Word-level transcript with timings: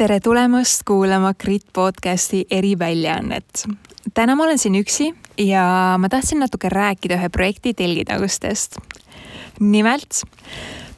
tere 0.00 0.20
tulemast 0.20 0.80
kuulama 0.88 1.34
Grit 1.34 1.64
podcasti 1.72 2.46
eriväljaannet. 2.50 3.64
täna 4.14 4.34
ma 4.36 4.44
olen 4.44 4.58
siin 4.58 4.74
üksi 4.74 5.14
ja 5.38 5.94
ma 5.98 6.08
tahtsin 6.08 6.40
natuke 6.40 6.68
rääkida 6.68 7.18
ühe 7.18 7.28
projekti 7.28 7.74
telgitagustest. 7.74 8.78
nimelt, 9.60 10.22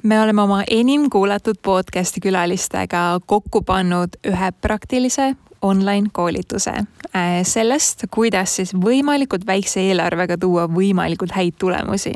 me 0.02 0.20
oleme 0.20 0.42
oma 0.42 0.62
enim 0.70 1.10
kuulatud 1.10 1.58
podcasti 1.62 2.20
külalistega 2.20 3.20
kokku 3.26 3.62
pannud 3.62 4.14
ühe 4.24 4.52
praktilise 4.60 5.34
online 5.62 6.08
koolituse 6.12 6.70
äh, 6.70 7.42
sellest, 7.42 8.04
kuidas 8.10 8.56
siis 8.56 8.74
võimalikult 8.74 9.46
väikse 9.46 9.80
eelarvega 9.80 10.38
tuua 10.38 10.68
võimalikult 10.70 11.34
häid 11.34 11.58
tulemusi 11.58 12.14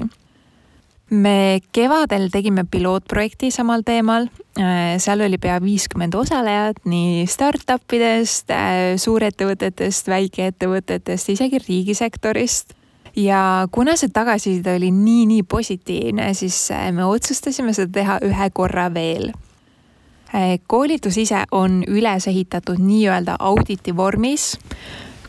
me 1.10 1.60
kevadel 1.72 2.28
tegime 2.32 2.64
pilootprojekti 2.70 3.50
samal 3.54 3.84
teemal. 3.86 4.28
Äh, 4.58 4.96
seal 5.02 5.20
oli 5.20 5.38
pea 5.38 5.58
viiskümmend 5.62 6.14
osalejat 6.18 6.82
nii 6.88 7.26
startup 7.30 7.92
idest, 7.92 8.50
äh, 8.50 8.96
suurettevõtetest, 8.98 10.10
väikeettevõtetest, 10.10 11.32
isegi 11.36 11.62
riigisektorist. 11.68 12.74
ja 13.16 13.66
kuna 13.72 13.94
see 13.96 14.10
tagasiside 14.12 14.74
oli 14.76 14.90
nii-nii 14.92 15.42
positiivne, 15.48 16.34
siis 16.34 16.70
äh, 16.70 16.90
me 16.92 17.04
otsustasime 17.04 17.72
seda 17.72 17.92
teha 17.92 18.18
ühe 18.24 18.50
korra 18.52 18.90
veel 18.94 19.32
koolitus 20.66 21.16
ise 21.16 21.44
on 21.54 21.78
üles 21.88 22.26
ehitatud 22.28 22.80
nii-öelda 22.82 23.36
auditi 23.38 23.94
vormis 23.96 24.58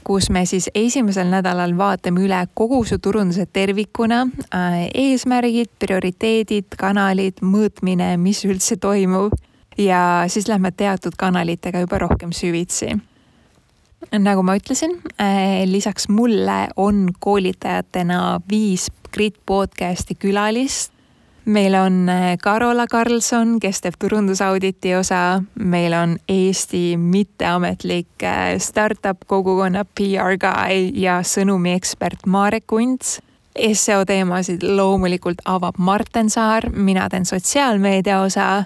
kus 0.07 0.29
me 0.31 0.45
siis 0.47 0.69
esimesel 0.75 1.27
nädalal 1.27 1.73
vaatame 1.77 2.23
üle 2.23 2.39
kogu 2.55 2.79
su 2.87 2.95
turunduse 3.03 3.43
tervikuna, 3.53 4.21
äh, 4.55 4.85
eesmärgid, 4.95 5.73
prioriteedid, 5.83 6.77
kanalid, 6.79 7.43
mõõtmine, 7.43 8.13
mis 8.21 8.45
üldse 8.47 8.79
toimub. 8.79 9.35
Ja 9.77 10.25
siis 10.31 10.47
lähme 10.49 10.71
teatud 10.71 11.13
kanalitega 11.19 11.83
juba 11.83 11.99
rohkem 12.01 12.31
süvitsi. 12.33 12.95
Nagu 14.17 14.41
ma 14.45 14.55
ütlesin, 14.57 14.95
äh, 15.19 15.67
lisaks 15.67 16.07
mulle 16.09 16.67
on 16.75 17.09
koolitajatena 17.19 18.39
viis 18.49 18.87
Grit 19.11 19.35
podcasti 19.45 20.15
külalist 20.15 20.96
meil 21.47 21.75
on 21.75 22.09
äh, 22.09 22.37
Karola 22.43 22.87
Karlsson, 22.87 23.59
kes 23.59 23.81
teeb 23.81 23.95
turundusauditi 23.99 24.95
osa, 24.95 25.41
meil 25.55 25.93
on 25.95 26.17
Eesti 26.29 26.97
mitteametlik 26.97 28.23
äh, 28.23 28.57
startup 28.59 29.23
kogukonna 29.27 29.85
PR 29.85 30.35
guy 30.41 30.91
ja 30.93 31.21
sõnumiekspert 31.23 32.27
Marek 32.27 32.71
Unts. 32.71 33.21
seo 33.73 34.05
teemasid 34.05 34.61
loomulikult 34.63 35.39
avab 35.45 35.77
Marten 35.77 36.29
Saar, 36.29 36.69
mina 36.69 37.09
teen 37.09 37.25
sotsiaalmeedia 37.25 38.21
osa. 38.21 38.63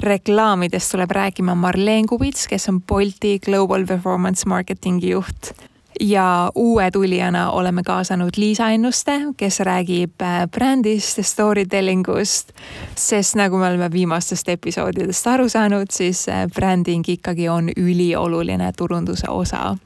reklaamidest 0.00 0.90
tuleb 0.90 1.10
rääkima 1.10 1.54
Marleen 1.54 2.06
Kubits, 2.06 2.48
kes 2.48 2.68
on 2.68 2.82
Bolti 2.82 3.38
Global 3.38 3.86
Performance 3.86 4.48
Marketingi 4.48 5.10
juht 5.10 5.54
ja 6.00 6.52
uue 6.54 6.90
tulijana 6.90 7.50
oleme 7.50 7.82
kaasanud 7.82 8.30
Liisa 8.36 8.70
Ennuste, 8.70 9.20
kes 9.36 9.60
räägib 9.60 10.22
äh, 10.22 10.48
brändist 10.50 11.18
ja 11.18 11.24
story 11.24 11.66
telling 11.66 12.08
ust. 12.08 12.52
sest 12.94 13.34
nagu 13.34 13.56
me 13.56 13.66
oleme 13.66 13.90
viimastest 13.92 14.48
episoodidest 14.48 15.26
aru 15.26 15.48
saanud, 15.48 15.90
siis 15.90 16.28
äh, 16.28 16.46
bränding 16.54 17.04
ikkagi 17.08 17.48
on 17.48 17.70
ülioluline 17.76 18.72
turunduse 18.76 19.28
osa 19.28 19.76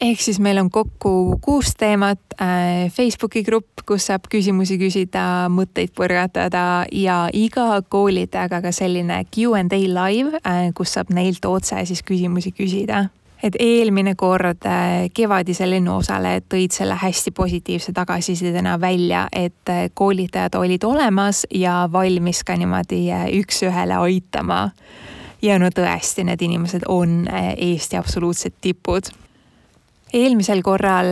ehk 0.00 0.20
siis 0.20 0.40
meil 0.40 0.58
on 0.58 0.70
kokku 0.70 1.38
kuus 1.40 1.74
teemat 1.78 2.20
äh,, 2.40 2.92
Facebooki 2.92 3.42
grupp, 3.42 3.84
kus 3.86 4.06
saab 4.06 4.26
küsimusi 4.30 4.78
küsida, 4.78 5.48
mõtteid 5.50 5.94
põrgatada 5.96 6.84
ja 6.92 7.28
iga 7.32 7.82
koolitajaga 7.88 8.62
ka 8.64 8.72
selline 8.72 9.24
Q 9.30 9.54
and 9.58 9.72
A 9.72 9.78
live 9.78 10.40
kus 10.74 10.96
saab 10.96 11.12
neilt 11.14 11.44
otse 11.44 11.84
siis 11.86 12.02
küsimusi 12.02 12.52
küsida 12.52 13.08
et 13.44 13.56
eelmine 13.60 14.14
kord 14.16 14.64
äh, 14.66 15.10
kevadisel 15.14 15.74
lennuosalejad 15.74 16.46
tõid 16.48 16.72
selle 16.72 16.96
hästi 16.96 17.30
positiivse 17.36 17.92
tagasisidena 17.92 18.78
välja, 18.80 19.26
et 19.32 19.68
äh, 19.68 19.88
koolitajad 19.94 20.56
olid 20.56 20.84
olemas 20.84 21.44
ja 21.52 21.88
valmis 21.92 22.44
ka 22.44 22.56
niimoodi 22.56 23.02
äh, 23.12 23.26
üks-ühele 23.40 24.00
aitama. 24.00 24.70
ja 25.42 25.58
no 25.60 25.68
tõesti, 25.68 26.24
need 26.24 26.40
inimesed 26.40 26.86
on 26.88 27.26
Eesti 27.56 27.96
absoluutsed 28.00 28.54
tipud 28.64 29.10
eelmisel 30.14 30.62
korral, 30.62 31.10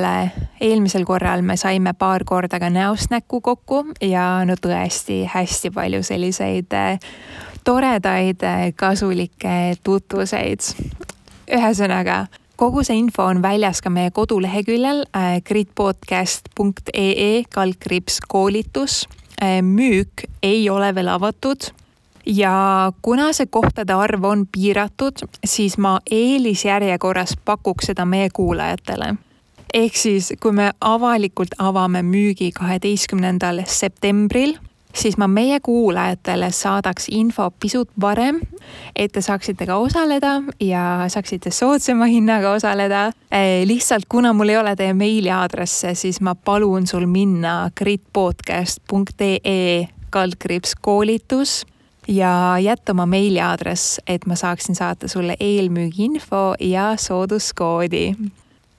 eelmisel 0.60 1.04
korral 1.04 1.42
me 1.42 1.56
saime 1.60 1.92
paar 1.92 2.24
korda 2.24 2.60
ka 2.62 2.70
näost 2.70 3.10
näkku 3.10 3.40
kokku 3.40 3.84
ja 4.00 4.44
no 4.48 4.54
tõesti 4.56 5.26
hästi 5.28 5.70
palju 5.74 6.02
selliseid 6.02 6.72
toredaid 7.64 8.46
kasulikke 8.76 9.74
tutvuseid 9.84 10.60
ühesõnaga, 11.52 12.26
kogu 12.56 12.84
see 12.86 13.00
info 13.00 13.26
on 13.28 13.42
väljas 13.42 13.82
ka 13.82 13.90
meie 13.90 14.12
koduleheküljel 14.14 15.04
äh, 15.16 15.40
gridpodcast.ee 15.44 17.44
kaldkriips 17.50 18.20
koolitus. 18.28 19.06
Äh, 19.42 19.60
müük 19.62 20.26
ei 20.42 20.68
ole 20.70 20.94
veel 20.94 21.08
avatud 21.08 21.72
ja 22.26 22.92
kuna 23.02 23.32
see 23.32 23.46
kohtade 23.50 23.94
arv 23.94 24.24
on 24.24 24.46
piiratud, 24.46 25.24
siis 25.44 25.78
ma 25.78 25.98
eelisjärjekorras 26.10 27.36
pakuks 27.44 27.90
seda 27.90 28.04
meie 28.04 28.30
kuulajatele. 28.30 29.14
ehk 29.74 29.96
siis, 29.96 30.32
kui 30.40 30.52
me 30.52 30.70
avalikult 30.80 31.54
avame 31.58 32.02
müügi 32.02 32.52
kaheteistkümnendal 32.52 33.62
septembril 33.66 34.56
siis 34.94 35.16
ma 35.18 35.28
meie 35.28 35.60
kuulajatele 35.60 36.50
saadaks 36.52 37.08
info 37.10 37.50
pisut 37.60 37.90
varem, 38.00 38.40
et 38.96 39.12
te 39.12 39.20
saaksite 39.24 39.66
ka 39.66 39.76
osaleda 39.76 40.42
ja 40.60 41.04
saaksite 41.08 41.50
soodsama 41.50 42.06
hinnaga 42.10 42.52
osaleda. 42.52 43.12
Eh, 43.32 43.66
lihtsalt 43.66 44.04
kuna 44.08 44.32
mul 44.32 44.48
ei 44.48 44.56
ole 44.56 44.76
teie 44.76 44.94
meiliaadresse, 44.94 45.94
siis 45.94 46.20
ma 46.20 46.34
palun 46.34 46.86
sul 46.86 47.06
minna 47.06 47.70
gritpodcast.ee 47.78 49.88
kaldkriips 50.12 50.74
koolitus 50.80 51.66
ja 52.08 52.56
jätta 52.60 52.92
oma 52.92 53.06
meiliaadress, 53.06 54.00
et 54.06 54.26
ma 54.26 54.36
saaksin 54.36 54.74
saata 54.74 55.08
sulle 55.08 55.36
eelmüügiinfo 55.40 56.54
ja 56.60 56.96
sooduskoodi 56.96 58.14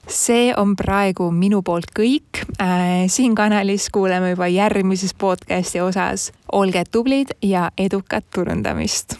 see 0.08 0.54
on 0.58 0.76
praegu 0.76 1.30
minu 1.32 1.62
poolt 1.64 1.92
kõik 1.96 2.44
äh,. 2.62 3.06
siin 3.08 3.36
kanalis 3.36 3.90
kuuleme 3.94 4.34
juba 4.34 4.48
järgmises 4.48 5.14
podcasti 5.14 5.82
osas. 5.82 6.32
olge 6.52 6.84
tublid 6.92 7.36
ja 7.42 7.72
edukat 7.78 8.26
turundamist 8.34 9.18